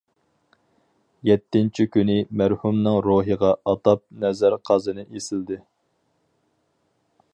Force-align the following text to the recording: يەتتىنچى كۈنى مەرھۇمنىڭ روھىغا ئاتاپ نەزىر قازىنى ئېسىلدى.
يەتتىنچى 1.29 1.85
كۈنى 1.95 2.15
مەرھۇمنىڭ 2.41 2.97
روھىغا 3.09 3.51
ئاتاپ 3.73 4.03
نەزىر 4.25 4.57
قازىنى 4.71 5.05
ئېسىلدى. 5.13 5.59